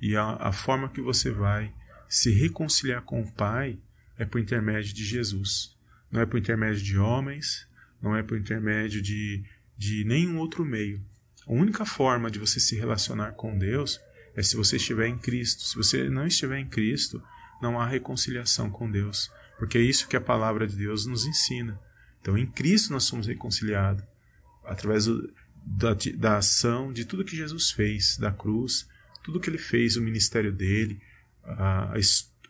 E 0.00 0.16
a, 0.16 0.36
a 0.36 0.52
forma 0.52 0.88
que 0.88 1.00
você 1.00 1.30
vai 1.30 1.72
se 2.08 2.30
reconciliar 2.32 3.02
com 3.02 3.20
o 3.20 3.32
Pai 3.32 3.78
é 4.18 4.24
por 4.24 4.40
intermédio 4.40 4.94
de 4.94 5.04
Jesus. 5.04 5.76
Não 6.10 6.20
é 6.20 6.26
por 6.26 6.38
intermédio 6.38 6.82
de 6.82 6.98
homens, 6.98 7.68
não 8.02 8.16
é 8.16 8.22
por 8.22 8.36
intermédio 8.36 9.00
de, 9.00 9.44
de 9.76 10.04
nenhum 10.04 10.38
outro 10.38 10.64
meio. 10.64 11.04
A 11.46 11.52
única 11.52 11.84
forma 11.84 12.30
de 12.30 12.38
você 12.38 12.58
se 12.60 12.76
relacionar 12.76 13.32
com 13.32 13.56
Deus 13.56 14.00
é 14.34 14.42
se 14.42 14.56
você 14.56 14.76
estiver 14.76 15.06
em 15.06 15.18
Cristo. 15.18 15.62
Se 15.62 15.76
você 15.76 16.08
não 16.08 16.26
estiver 16.26 16.58
em 16.58 16.68
Cristo, 16.68 17.22
não 17.60 17.80
há 17.80 17.86
reconciliação 17.86 18.70
com 18.70 18.90
Deus, 18.90 19.30
porque 19.58 19.78
é 19.78 19.82
isso 19.82 20.08
que 20.08 20.16
a 20.16 20.20
palavra 20.20 20.66
de 20.66 20.76
Deus 20.76 21.06
nos 21.06 21.26
ensina. 21.26 21.80
Então, 22.20 22.36
em 22.36 22.46
Cristo 22.46 22.92
nós 22.92 23.04
somos 23.04 23.26
reconciliados 23.26 24.04
através 24.64 25.06
do, 25.06 25.32
da, 25.64 25.96
da 26.16 26.38
ação 26.38 26.92
de 26.92 27.04
tudo 27.04 27.24
que 27.24 27.36
Jesus 27.36 27.70
fez, 27.70 28.16
da 28.16 28.30
cruz, 28.30 28.88
tudo 29.22 29.40
que 29.40 29.48
ele 29.48 29.58
fez, 29.58 29.96
o 29.96 30.02
ministério 30.02 30.52
dele, 30.52 31.00
a, 31.44 31.94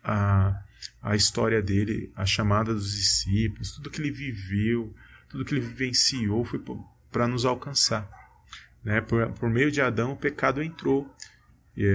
a, 0.05 0.63
a 1.03 1.17
história 1.17 1.63
dele, 1.63 2.13
a 2.15 2.25
chamada 2.25 2.73
dos 2.75 2.93
discípulos, 2.97 3.73
tudo 3.73 3.91
que 3.91 4.01
ele 4.01 4.11
viveu, 4.11 4.95
tudo 5.29 5.45
que 5.45 5.55
ele 5.55 5.61
vivenciou 5.61 6.45
foi 6.45 6.63
para 7.11 7.29
nos 7.29 7.45
alcançar. 7.45 8.09
Né? 8.85 9.01
Por, 9.01 9.31
por 9.33 9.51
meio 9.51 9.71
de 9.71 9.81
Adão, 9.81 10.13
o 10.13 10.17
pecado 10.17 10.63
entrou, 10.63 11.13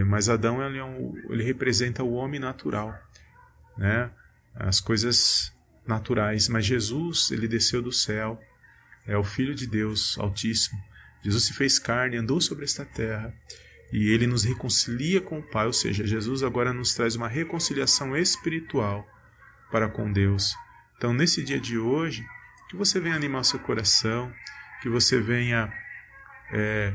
mas 0.07 0.29
Adão 0.29 0.65
ele, 0.65 0.77
é 0.77 0.83
um, 0.83 1.13
ele 1.29 1.43
representa 1.43 2.03
o 2.03 2.13
homem 2.13 2.39
natural, 2.39 2.97
né? 3.77 4.11
as 4.55 4.79
coisas 4.79 5.53
naturais. 5.85 6.47
Mas 6.47 6.65
Jesus, 6.65 7.31
ele 7.31 7.47
desceu 7.47 7.81
do 7.81 7.91
céu, 7.91 8.41
é 9.05 9.17
o 9.17 9.23
Filho 9.23 9.53
de 9.53 9.67
Deus 9.67 10.17
Altíssimo. 10.17 10.79
Jesus 11.23 11.43
se 11.45 11.53
fez 11.53 11.79
carne, 11.79 12.17
andou 12.17 12.39
sobre 12.39 12.65
esta 12.65 12.85
terra 12.85 13.33
e 13.97 14.09
ele 14.09 14.27
nos 14.27 14.43
reconcilia 14.43 15.21
com 15.21 15.39
o 15.39 15.41
Pai, 15.41 15.65
ou 15.67 15.71
seja, 15.71 16.05
Jesus 16.05 16.43
agora 16.43 16.73
nos 16.73 16.93
traz 16.93 17.15
uma 17.15 17.29
reconciliação 17.29 18.13
espiritual 18.13 19.07
para 19.71 19.87
com 19.87 20.11
Deus. 20.11 20.53
Então, 20.97 21.13
nesse 21.13 21.41
dia 21.41 21.57
de 21.57 21.77
hoje, 21.77 22.27
que 22.69 22.75
você 22.75 22.99
venha 22.99 23.15
animar 23.15 23.45
seu 23.45 23.57
coração, 23.57 24.29
que 24.81 24.89
você 24.89 25.21
venha 25.21 25.71
é, 26.51 26.93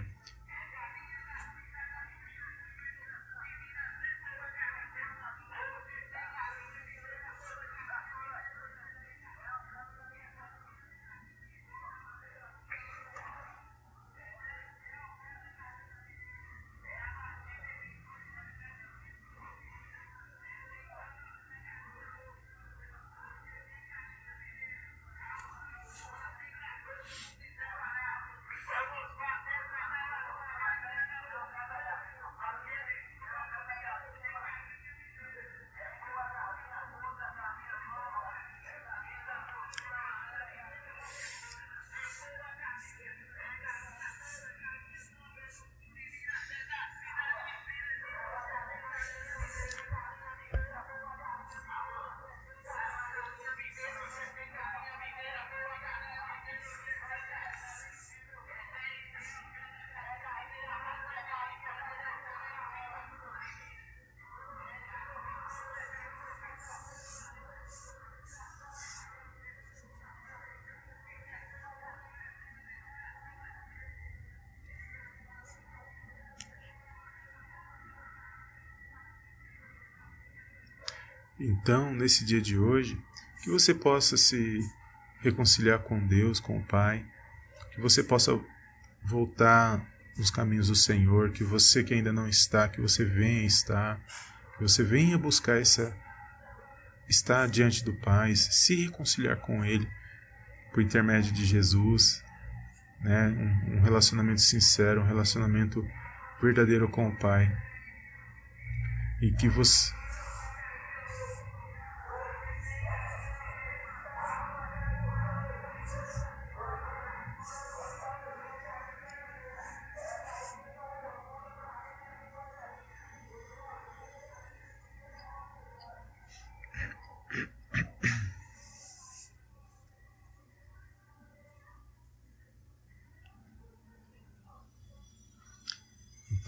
Então, 81.41 81.95
nesse 81.95 82.23
dia 82.23 82.41
de 82.41 82.59
hoje, 82.59 83.01
que 83.43 83.49
você 83.49 83.73
possa 83.73 84.15
se 84.19 84.61
reconciliar 85.21 85.79
com 85.79 86.07
Deus, 86.07 86.39
com 86.39 86.59
o 86.59 86.63
Pai, 86.63 87.03
que 87.75 87.81
você 87.81 88.05
possa 88.05 88.39
voltar 89.03 89.83
nos 90.19 90.31
caminhos 90.31 90.69
do 90.69 90.75
Senhor, 90.75 91.31
que 91.31 91.43
você 91.43 91.83
que 91.83 91.95
ainda 91.95 92.13
não 92.13 92.29
está, 92.29 92.69
que 92.69 92.79
você 92.79 93.07
venha 93.07 93.47
estar, 93.47 93.99
que 94.55 94.63
você 94.63 94.85
venha 94.85 95.17
buscar 95.17 95.59
essa 95.59 95.97
estar 97.09 97.49
diante 97.49 97.83
do 97.83 97.95
Pai, 97.95 98.37
se 98.37 98.85
reconciliar 98.85 99.39
com 99.39 99.65
Ele 99.65 99.89
por 100.73 100.83
intermédio 100.83 101.33
de 101.33 101.47
Jesus, 101.47 102.23
né? 103.01 103.29
um, 103.29 103.79
um 103.79 103.81
relacionamento 103.81 104.43
sincero, 104.43 105.01
um 105.01 105.07
relacionamento 105.07 105.83
verdadeiro 106.41 106.87
com 106.87 107.09
o 107.09 107.17
Pai. 107.17 107.51
E 109.23 109.33
que 109.33 109.49
você 109.49 109.93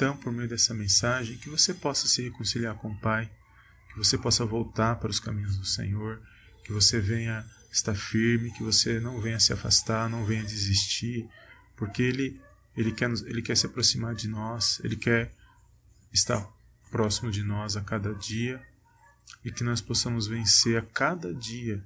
Então, 0.03 0.17
por 0.17 0.33
meio 0.33 0.49
dessa 0.49 0.75
mensagem, 0.75 1.39
que 1.39 1.49
você 1.49 1.73
possa 1.73 2.09
se 2.09 2.23
reconciliar 2.23 2.75
com 2.75 2.91
o 2.91 2.99
Pai, 2.99 3.31
que 3.89 3.97
você 3.97 4.19
possa 4.19 4.45
voltar 4.45 4.97
para 4.97 5.09
os 5.09 5.21
caminhos 5.21 5.57
do 5.57 5.65
Senhor, 5.65 6.21
que 6.65 6.73
você 6.73 6.99
venha 6.99 7.47
estar 7.71 7.95
firme, 7.95 8.51
que 8.51 8.65
você 8.65 8.99
não 8.99 9.21
venha 9.21 9.39
se 9.39 9.53
afastar, 9.53 10.11
não 10.11 10.25
venha 10.25 10.43
desistir, 10.43 11.29
porque 11.77 12.03
Ele, 12.03 12.41
ele, 12.77 12.91
quer, 12.91 13.13
ele 13.27 13.43
quer 13.43 13.57
se 13.57 13.67
aproximar 13.67 14.13
de 14.13 14.27
nós, 14.27 14.81
Ele 14.83 14.97
quer 14.97 15.33
estar 16.13 16.45
próximo 16.91 17.31
de 17.31 17.45
nós 17.45 17.77
a 17.77 17.81
cada 17.81 18.13
dia, 18.13 18.61
e 19.45 19.53
que 19.53 19.63
nós 19.63 19.81
possamos 19.81 20.27
vencer 20.27 20.79
a 20.79 20.83
cada 20.83 21.33
dia 21.33 21.81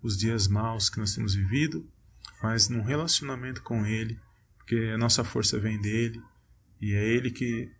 os 0.00 0.16
dias 0.16 0.46
maus 0.46 0.88
que 0.88 1.00
nós 1.00 1.12
temos 1.16 1.34
vivido, 1.34 1.84
mas 2.40 2.68
num 2.68 2.84
relacionamento 2.84 3.60
com 3.60 3.84
Ele, 3.84 4.16
porque 4.56 4.92
a 4.94 4.96
nossa 4.96 5.24
força 5.24 5.58
vem 5.58 5.80
dele 5.80 6.22
e 6.80 6.94
é 6.94 7.04
Ele 7.04 7.30
que 7.30 7.70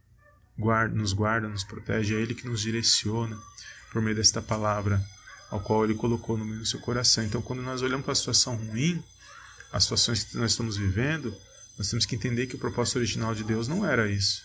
guarda, 0.59 0.95
nos 0.95 1.13
guarda, 1.13 1.49
nos 1.49 1.65
protege, 1.65 2.15
é 2.15 2.21
Ele 2.21 2.35
que 2.35 2.47
nos 2.47 2.63
direciona 2.63 3.39
por 3.93 4.03
meio 4.03 4.17
desta 4.17 4.41
palavra 4.41 5.03
ao 5.51 5.61
qual 5.61 5.85
Ele 5.85 5.95
colocou 5.95 6.37
no 6.37 6.45
meio 6.45 6.61
do 6.61 6.67
seu 6.67 6.81
coração. 6.81 7.25
Então, 7.25 7.41
quando 7.41 7.63
nós 7.63 7.83
olhamos 7.83 8.05
para 8.05 8.13
a 8.13 8.17
situação 8.17 8.57
ruim, 8.57 9.03
as 9.73 9.85
situações 9.85 10.25
que 10.25 10.37
nós 10.37 10.53
estamos 10.53 10.77
vivendo, 10.77 11.35
nós 11.79 11.89
temos 11.89 12.07
que 12.07 12.15
entender 12.15 12.47
que 12.47 12.57
o 12.57 12.59
propósito 12.59 12.97
original 12.97 13.35
de 13.35 13.45
Deus 13.45 13.69
não 13.69 13.85
era 13.85 14.11
isso. 14.11 14.45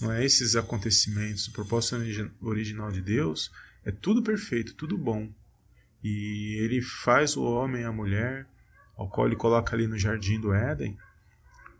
Não 0.00 0.12
é 0.12 0.24
esses 0.24 0.54
acontecimentos. 0.56 1.48
O 1.48 1.52
propósito 1.52 1.96
original 2.40 2.92
de 2.92 3.00
Deus 3.00 3.50
é 3.84 3.90
tudo 3.90 4.22
perfeito, 4.22 4.74
tudo 4.74 4.98
bom. 4.98 5.28
E 6.04 6.58
Ele 6.60 6.82
faz 6.82 7.36
o 7.36 7.42
homem 7.42 7.82
e 7.82 7.84
a 7.84 7.92
mulher, 7.92 8.46
ao 8.96 9.08
qual 9.08 9.26
Ele 9.26 9.36
coloca 9.36 9.74
ali 9.74 9.86
no 9.86 9.98
jardim 9.98 10.38
do 10.38 10.52
Éden, 10.52 10.96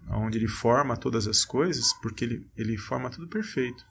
onde 0.08 0.38
Ele 0.38 0.48
forma 0.48 0.96
todas 0.96 1.26
as 1.26 1.44
coisas, 1.44 1.92
porque 2.02 2.24
Ele, 2.24 2.46
ele 2.56 2.76
forma 2.76 3.10
tudo 3.10 3.26
perfeito. 3.26 3.84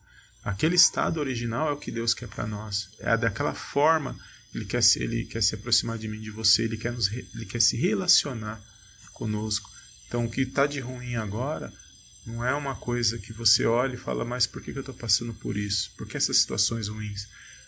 Aquele 0.43 0.75
estado 0.75 1.19
original 1.19 1.69
é 1.69 1.71
o 1.71 1.77
que 1.77 1.91
Deus 1.91 2.13
quer 2.13 2.27
para 2.27 2.45
nós. 2.45 2.89
É 2.99 3.17
daquela 3.17 3.53
forma 3.53 4.15
ele 4.55 4.63
quer 4.65 4.81
se, 4.81 5.03
ele 5.03 5.25
quer 5.25 5.43
se 5.43 5.53
aproximar 5.53 5.97
de 5.97 6.07
mim, 6.07 6.21
de 6.21 6.31
você, 6.31 6.63
ele 6.63 6.77
quer, 6.77 6.93
nos, 6.93 7.11
ele 7.11 7.45
quer 7.45 7.61
se 7.61 7.75
relacionar 7.75 8.61
conosco. 9.11 9.69
Então, 10.07 10.25
o 10.25 10.31
que 10.31 10.41
está 10.41 10.65
de 10.65 10.79
ruim 10.79 11.15
agora 11.15 11.73
não 12.25 12.43
é 12.43 12.53
uma 12.53 12.73
coisa 12.73 13.17
que 13.17 13.33
você 13.33 13.65
olha 13.65 13.95
e 13.95 13.97
fala, 13.97 14.23
mas 14.23 14.47
por 14.47 14.61
que, 14.61 14.71
que 14.71 14.77
eu 14.77 14.81
estou 14.81 14.95
passando 14.95 15.33
por 15.33 15.57
isso? 15.57 15.91
Por 15.97 16.07
que 16.07 16.15
essas 16.15 16.37
situações 16.37 16.87
ruins? 16.87 17.27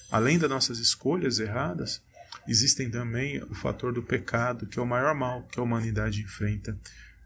Além 0.10 0.40
das 0.40 0.50
nossas 0.50 0.80
escolhas 0.80 1.40
erradas, 1.40 2.02
existem 2.48 2.90
também 2.90 3.44
o 3.44 3.54
fator 3.54 3.92
do 3.92 4.02
pecado, 4.02 4.66
que 4.66 4.80
é 4.80 4.82
o 4.82 4.86
maior 4.86 5.14
mal 5.14 5.44
que 5.52 5.60
a 5.60 5.64
humanidade 5.64 6.22
enfrenta 6.22 6.78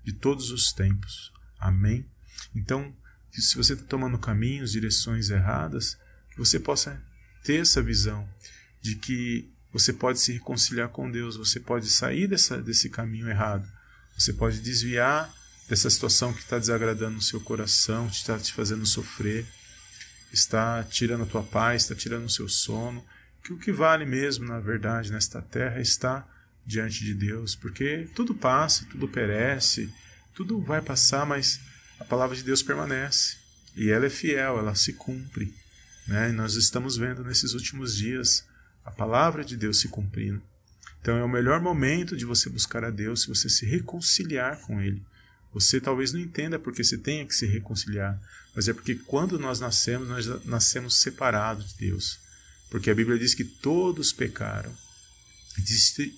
de 0.03 0.13
todos 0.13 0.51
os 0.51 0.71
tempos. 0.71 1.31
Amém? 1.59 2.05
Então, 2.55 2.93
se 3.31 3.55
você 3.55 3.73
está 3.73 3.85
tomando 3.85 4.17
caminhos, 4.17 4.71
direções 4.71 5.29
erradas, 5.29 5.97
que 6.31 6.37
você 6.37 6.59
possa 6.59 7.01
ter 7.43 7.61
essa 7.61 7.81
visão 7.81 8.27
de 8.81 8.95
que 8.95 9.51
você 9.71 9.93
pode 9.93 10.19
se 10.19 10.33
reconciliar 10.33 10.89
com 10.89 11.09
Deus, 11.09 11.37
você 11.37 11.59
pode 11.59 11.89
sair 11.89 12.27
dessa, 12.27 12.61
desse 12.61 12.89
caminho 12.89 13.29
errado, 13.29 13.67
você 14.17 14.33
pode 14.33 14.59
desviar 14.59 15.33
dessa 15.69 15.89
situação 15.89 16.33
que 16.33 16.41
está 16.41 16.59
desagradando 16.59 17.17
o 17.17 17.21
seu 17.21 17.39
coração, 17.39 18.09
que 18.09 18.15
está 18.15 18.37
te 18.37 18.51
fazendo 18.51 18.85
sofrer, 18.85 19.45
está 20.33 20.83
tirando 20.83 21.23
a 21.23 21.25
tua 21.25 21.43
paz, 21.43 21.83
está 21.83 21.95
tirando 21.95 22.25
o 22.25 22.29
seu 22.29 22.49
sono, 22.49 23.05
que 23.43 23.53
o 23.53 23.57
que 23.57 23.71
vale 23.71 24.05
mesmo, 24.05 24.45
na 24.45 24.59
verdade, 24.59 25.11
nesta 25.11 25.41
terra 25.41 25.79
está 25.79 26.27
diante 26.65 27.03
de 27.03 27.13
Deus, 27.13 27.55
porque 27.55 28.07
tudo 28.15 28.33
passa, 28.33 28.85
tudo 28.89 29.07
perece, 29.07 29.91
tudo 30.33 30.61
vai 30.61 30.81
passar, 30.81 31.25
mas 31.25 31.59
a 31.99 32.05
palavra 32.05 32.35
de 32.35 32.43
Deus 32.43 32.63
permanece 32.63 33.37
e 33.75 33.89
ela 33.89 34.05
é 34.05 34.09
fiel, 34.09 34.59
ela 34.59 34.75
se 34.75 34.93
cumpre. 34.93 35.53
Né? 36.07 36.29
E 36.29 36.33
nós 36.33 36.55
estamos 36.55 36.97
vendo 36.97 37.23
nesses 37.23 37.53
últimos 37.53 37.95
dias 37.95 38.45
a 38.83 38.91
palavra 38.91 39.43
de 39.43 39.55
Deus 39.55 39.79
se 39.79 39.87
cumprindo. 39.87 40.41
Então 41.01 41.17
é 41.17 41.23
o 41.23 41.29
melhor 41.29 41.59
momento 41.59 42.15
de 42.15 42.25
você 42.25 42.49
buscar 42.49 42.83
a 42.83 42.89
Deus 42.89 43.23
se 43.23 43.27
você 43.27 43.49
se 43.49 43.65
reconciliar 43.65 44.59
com 44.61 44.81
Ele. 44.81 45.01
Você 45.53 45.81
talvez 45.81 46.13
não 46.13 46.19
entenda 46.19 46.57
porque 46.59 46.83
você 46.83 46.97
tenha 46.97 47.25
que 47.25 47.35
se 47.35 47.45
reconciliar, 47.45 48.19
mas 48.55 48.67
é 48.67 48.73
porque 48.73 48.95
quando 48.95 49.37
nós 49.37 49.59
nascemos, 49.59 50.07
nós 50.07 50.45
nascemos 50.45 51.01
separados 51.01 51.73
de 51.73 51.87
Deus. 51.87 52.19
Porque 52.69 52.89
a 52.89 52.95
Bíblia 52.95 53.19
diz 53.19 53.33
que 53.33 53.43
todos 53.43 54.13
pecaram, 54.13 54.73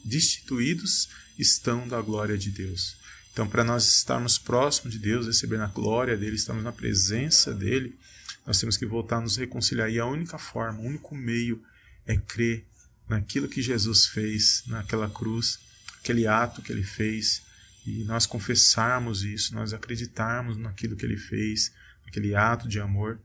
destituídos 0.03 1.09
estão 1.37 1.87
da 1.87 2.01
glória 2.01 2.37
de 2.37 2.51
Deus. 2.51 2.95
Então, 3.31 3.47
para 3.47 3.63
nós 3.63 3.87
estarmos 3.87 4.37
próximos 4.37 4.93
de 4.93 4.99
Deus, 4.99 5.25
recebendo 5.25 5.63
a 5.63 5.67
glória 5.67 6.15
dele, 6.15 6.35
estamos 6.35 6.63
na 6.63 6.71
presença 6.71 7.53
dele, 7.53 7.97
nós 8.45 8.59
temos 8.59 8.77
que 8.77 8.85
voltar 8.85 9.17
a 9.17 9.21
nos 9.21 9.37
reconciliar. 9.37 9.89
E 9.89 9.99
a 9.99 10.05
única 10.05 10.37
forma, 10.37 10.79
o 10.79 10.85
único 10.85 11.15
meio 11.15 11.63
é 12.05 12.15
crer 12.15 12.65
naquilo 13.07 13.49
que 13.49 13.61
Jesus 13.61 14.07
fez 14.07 14.63
naquela 14.67 15.09
cruz, 15.09 15.59
aquele 15.99 16.27
ato 16.27 16.61
que 16.61 16.71
ele 16.71 16.83
fez, 16.83 17.41
e 17.85 18.03
nós 18.05 18.25
confessarmos 18.25 19.23
isso, 19.23 19.53
nós 19.53 19.73
acreditarmos 19.73 20.57
naquilo 20.57 20.95
que 20.95 21.05
ele 21.05 21.17
fez, 21.17 21.71
aquele 22.07 22.35
ato 22.35 22.67
de 22.67 22.79
amor, 22.79 23.19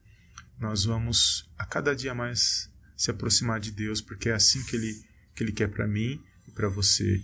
nós 0.58 0.84
vamos 0.84 1.48
a 1.56 1.64
cada 1.64 1.94
dia 1.94 2.14
mais 2.14 2.68
se 2.96 3.10
aproximar 3.10 3.60
de 3.60 3.70
Deus, 3.70 4.00
porque 4.00 4.28
é 4.28 4.34
assim 4.34 4.62
que 4.64 4.74
ele, 4.74 5.04
que 5.38 5.44
ele 5.44 5.52
quer 5.52 5.68
para 5.68 5.86
mim 5.86 6.20
e 6.48 6.50
para 6.50 6.68
você. 6.68 7.22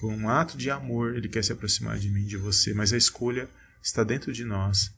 Por 0.00 0.10
um 0.10 0.26
ato 0.26 0.56
de 0.56 0.70
amor, 0.70 1.14
ele 1.14 1.28
quer 1.28 1.44
se 1.44 1.52
aproximar 1.52 1.98
de 1.98 2.08
mim, 2.08 2.24
de 2.24 2.38
você, 2.38 2.72
mas 2.72 2.94
a 2.94 2.96
escolha 2.96 3.46
está 3.82 4.02
dentro 4.02 4.32
de 4.32 4.42
nós. 4.42 4.90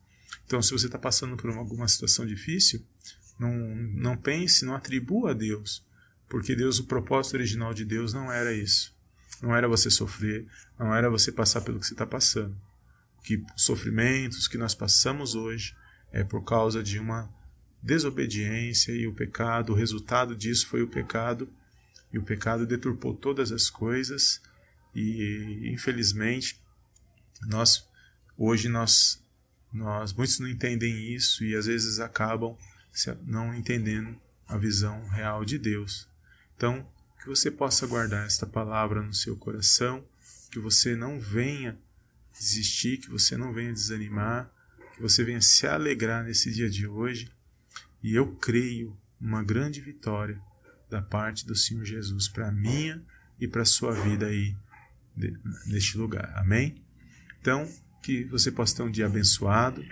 Então, 0.46 0.62
se 0.62 0.70
você 0.70 0.86
está 0.86 0.96
passando 0.96 1.36
por 1.36 1.50
alguma 1.50 1.88
situação 1.88 2.24
difícil, 2.24 2.80
não, 3.40 3.52
não 3.74 4.16
pense, 4.16 4.64
não 4.64 4.76
atribua 4.76 5.32
a 5.32 5.34
Deus, 5.34 5.84
porque 6.28 6.54
Deus, 6.54 6.78
o 6.78 6.84
propósito 6.84 7.34
original 7.34 7.74
de 7.74 7.84
Deus 7.84 8.14
não 8.14 8.30
era 8.30 8.52
isso. 8.52 8.94
Não 9.42 9.54
era 9.54 9.66
você 9.66 9.90
sofrer, 9.90 10.46
não 10.78 10.94
era 10.94 11.10
você 11.10 11.32
passar 11.32 11.60
pelo 11.62 11.80
que 11.80 11.86
você 11.86 11.94
está 11.94 12.06
passando. 12.06 12.56
Que 13.24 13.44
os 13.56 13.64
sofrimentos 13.64 14.46
que 14.46 14.56
nós 14.56 14.76
passamos 14.76 15.34
hoje 15.34 15.74
é 16.12 16.22
por 16.22 16.44
causa 16.44 16.84
de 16.84 17.00
uma 17.00 17.28
desobediência 17.82 18.92
e 18.92 19.08
o 19.08 19.12
pecado, 19.12 19.72
o 19.72 19.76
resultado 19.76 20.36
disso 20.36 20.68
foi 20.68 20.82
o 20.82 20.88
pecado, 20.88 21.52
e 22.14 22.18
o 22.18 22.22
pecado 22.22 22.64
deturpou 22.64 23.12
todas 23.12 23.50
as 23.50 23.68
coisas, 23.68 24.40
e 24.94 25.68
infelizmente 25.72 26.60
nós 27.48 27.84
hoje 28.38 28.68
nós 28.68 29.20
nós 29.72 30.12
muitos 30.12 30.38
não 30.38 30.48
entendem 30.48 31.12
isso 31.12 31.44
e 31.44 31.56
às 31.56 31.66
vezes 31.66 31.98
acabam 31.98 32.56
não 33.26 33.52
entendendo 33.52 34.16
a 34.46 34.56
visão 34.56 35.08
real 35.08 35.44
de 35.44 35.58
Deus. 35.58 36.08
Então, 36.56 36.88
que 37.20 37.26
você 37.26 37.50
possa 37.50 37.84
guardar 37.84 38.24
esta 38.24 38.46
palavra 38.46 39.02
no 39.02 39.12
seu 39.12 39.36
coração, 39.36 40.04
que 40.52 40.60
você 40.60 40.94
não 40.94 41.18
venha 41.18 41.76
desistir, 42.32 42.98
que 42.98 43.10
você 43.10 43.36
não 43.36 43.52
venha 43.52 43.72
desanimar, 43.72 44.48
que 44.94 45.02
você 45.02 45.24
venha 45.24 45.40
se 45.40 45.66
alegrar 45.66 46.22
nesse 46.22 46.52
dia 46.52 46.70
de 46.70 46.86
hoje. 46.86 47.32
E 48.00 48.14
eu 48.14 48.36
creio 48.36 48.96
uma 49.20 49.42
grande 49.42 49.80
vitória 49.80 50.40
da 50.90 51.02
parte 51.02 51.46
do 51.46 51.54
Senhor 51.54 51.84
Jesus 51.84 52.28
para 52.28 52.50
minha 52.52 53.02
e 53.40 53.48
para 53.48 53.64
sua 53.64 53.92
vida 53.92 54.26
aí 54.26 54.56
neste 55.66 55.96
lugar. 55.96 56.32
Amém? 56.36 56.76
Então, 57.40 57.68
que 58.02 58.24
você 58.24 58.50
possa 58.50 58.76
ter 58.76 58.82
um 58.82 58.90
dia 58.90 59.06
abençoado. 59.06 59.84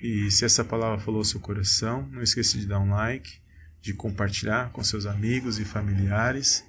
E 0.00 0.30
se 0.30 0.44
essa 0.44 0.64
palavra 0.64 0.98
falou 0.98 1.18
ao 1.18 1.24
seu 1.24 1.38
coração, 1.38 2.08
não 2.10 2.22
esqueça 2.22 2.58
de 2.58 2.66
dar 2.66 2.80
um 2.80 2.90
like, 2.90 3.40
de 3.80 3.92
compartilhar 3.92 4.70
com 4.70 4.82
seus 4.82 5.06
amigos 5.06 5.58
e 5.58 5.64
familiares. 5.64 6.64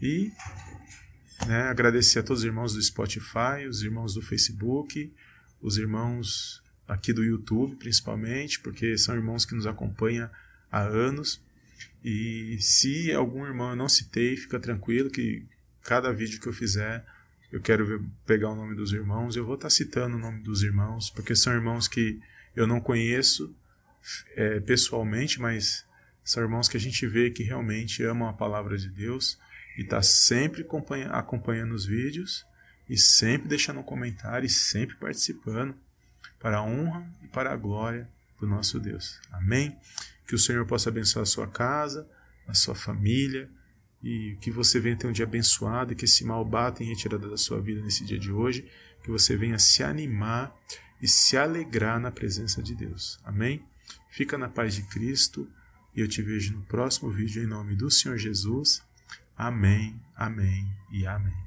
E 0.00 0.30
né, 1.46 1.62
agradecer 1.62 2.18
a 2.18 2.22
todos 2.22 2.40
os 2.42 2.46
irmãos 2.46 2.74
do 2.74 2.82
Spotify, 2.82 3.66
os 3.68 3.82
irmãos 3.82 4.14
do 4.14 4.22
Facebook, 4.22 5.12
os 5.60 5.78
irmãos 5.78 6.62
aqui 6.86 7.12
do 7.12 7.24
YouTube, 7.24 7.76
principalmente, 7.76 8.60
porque 8.60 8.96
são 8.96 9.14
irmãos 9.14 9.44
que 9.44 9.54
nos 9.54 9.66
acompanham 9.66 10.30
há 10.70 10.80
anos. 10.80 11.40
E 12.04 12.58
se 12.60 13.12
algum 13.12 13.44
irmão 13.44 13.70
eu 13.70 13.76
não 13.76 13.88
citei, 13.88 14.36
fica 14.36 14.60
tranquilo 14.60 15.10
que 15.10 15.44
cada 15.82 16.12
vídeo 16.12 16.40
que 16.40 16.46
eu 16.46 16.52
fizer 16.52 17.04
eu 17.50 17.60
quero 17.60 17.86
ver, 17.86 18.02
pegar 18.26 18.50
o 18.50 18.56
nome 18.56 18.74
dos 18.74 18.92
irmãos, 18.92 19.36
eu 19.36 19.44
vou 19.44 19.54
estar 19.54 19.70
citando 19.70 20.16
o 20.16 20.20
nome 20.20 20.42
dos 20.42 20.62
irmãos, 20.62 21.10
porque 21.10 21.34
são 21.34 21.52
irmãos 21.52 21.86
que 21.86 22.20
eu 22.54 22.66
não 22.66 22.80
conheço 22.80 23.54
é, 24.34 24.60
pessoalmente, 24.60 25.40
mas 25.40 25.84
são 26.24 26.42
irmãos 26.42 26.68
que 26.68 26.76
a 26.76 26.80
gente 26.80 27.06
vê 27.06 27.30
que 27.30 27.42
realmente 27.42 28.02
amam 28.02 28.28
a 28.28 28.32
palavra 28.32 28.76
de 28.76 28.88
Deus 28.88 29.38
e 29.76 29.82
está 29.82 30.02
sempre 30.02 30.62
acompanha, 30.62 31.08
acompanhando 31.10 31.72
os 31.72 31.86
vídeos 31.86 32.44
e 32.88 32.98
sempre 32.98 33.48
deixando 33.48 33.80
um 33.80 33.84
comentário 33.84 34.46
e 34.46 34.50
sempre 34.50 34.96
participando 34.96 35.74
para 36.40 36.58
a 36.58 36.62
honra 36.62 37.06
e 37.22 37.28
para 37.28 37.52
a 37.52 37.56
glória 37.56 38.08
do 38.40 38.46
nosso 38.46 38.78
Deus. 38.78 39.20
Amém? 39.30 39.76
Que 40.26 40.34
o 40.34 40.38
Senhor 40.38 40.66
possa 40.66 40.88
abençoar 40.88 41.22
a 41.22 41.26
sua 41.26 41.46
casa, 41.46 42.08
a 42.46 42.54
sua 42.54 42.74
família, 42.74 43.50
e 44.02 44.36
que 44.40 44.50
você 44.50 44.78
venha 44.78 44.96
ter 44.96 45.06
um 45.06 45.12
dia 45.12 45.24
abençoado 45.24 45.92
e 45.92 45.96
que 45.96 46.04
esse 46.04 46.24
mal 46.24 46.44
bata 46.44 46.82
em 46.82 46.86
retirada 46.86 47.28
da 47.28 47.36
sua 47.36 47.60
vida 47.60 47.82
nesse 47.82 48.04
dia 48.04 48.18
de 48.18 48.30
hoje, 48.30 48.68
que 49.02 49.10
você 49.10 49.36
venha 49.36 49.58
se 49.58 49.82
animar 49.82 50.54
e 51.00 51.08
se 51.08 51.36
alegrar 51.36 52.00
na 52.00 52.10
presença 52.10 52.62
de 52.62 52.74
Deus. 52.74 53.18
Amém? 53.24 53.64
Fica 54.10 54.38
na 54.38 54.48
paz 54.48 54.74
de 54.74 54.82
Cristo 54.82 55.48
e 55.94 56.00
eu 56.00 56.08
te 56.08 56.22
vejo 56.22 56.54
no 56.54 56.62
próximo 56.62 57.10
vídeo 57.10 57.42
em 57.42 57.46
nome 57.46 57.74
do 57.74 57.90
Senhor 57.90 58.18
Jesus. 58.18 58.82
Amém, 59.36 60.00
amém 60.16 60.66
e 60.90 61.06
amém. 61.06 61.45